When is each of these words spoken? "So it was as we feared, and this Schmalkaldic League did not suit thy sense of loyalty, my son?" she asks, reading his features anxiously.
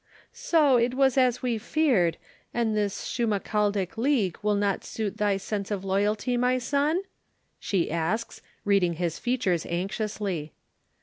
"So 0.33 0.77
it 0.77 0.95
was 0.95 1.15
as 1.15 1.43
we 1.43 1.59
feared, 1.59 2.17
and 2.55 2.75
this 2.75 3.03
Schmalkaldic 3.05 3.99
League 3.99 4.39
did 4.43 4.55
not 4.55 4.83
suit 4.83 5.17
thy 5.17 5.37
sense 5.37 5.69
of 5.69 5.85
loyalty, 5.85 6.37
my 6.37 6.57
son?" 6.57 7.03
she 7.59 7.91
asks, 7.91 8.41
reading 8.65 8.93
his 8.93 9.19
features 9.19 9.63
anxiously. 9.67 10.53